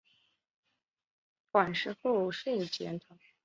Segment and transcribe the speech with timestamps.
[1.51, 3.15] 馆试后授检讨。